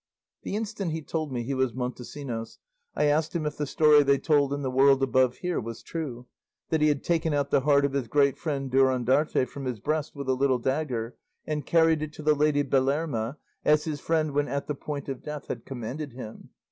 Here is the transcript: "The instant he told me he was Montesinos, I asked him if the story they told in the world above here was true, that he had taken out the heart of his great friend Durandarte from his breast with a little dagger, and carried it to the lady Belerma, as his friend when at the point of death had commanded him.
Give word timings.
"The 0.41 0.55
instant 0.55 0.93
he 0.93 1.03
told 1.03 1.31
me 1.31 1.43
he 1.43 1.53
was 1.53 1.75
Montesinos, 1.75 2.57
I 2.95 3.03
asked 3.03 3.35
him 3.35 3.45
if 3.45 3.57
the 3.57 3.67
story 3.67 4.01
they 4.01 4.17
told 4.17 4.51
in 4.51 4.63
the 4.63 4.71
world 4.71 5.03
above 5.03 5.35
here 5.35 5.59
was 5.59 5.83
true, 5.83 6.25
that 6.69 6.81
he 6.81 6.87
had 6.87 7.03
taken 7.03 7.35
out 7.35 7.51
the 7.51 7.61
heart 7.61 7.85
of 7.85 7.93
his 7.93 8.07
great 8.07 8.35
friend 8.35 8.71
Durandarte 8.71 9.45
from 9.47 9.65
his 9.65 9.79
breast 9.79 10.15
with 10.15 10.27
a 10.27 10.33
little 10.33 10.57
dagger, 10.57 11.17
and 11.45 11.67
carried 11.67 12.01
it 12.01 12.13
to 12.13 12.23
the 12.23 12.33
lady 12.33 12.63
Belerma, 12.63 13.37
as 13.63 13.83
his 13.83 13.99
friend 13.99 14.31
when 14.31 14.47
at 14.47 14.65
the 14.65 14.73
point 14.73 15.07
of 15.07 15.21
death 15.21 15.49
had 15.49 15.65
commanded 15.65 16.13
him. 16.13 16.49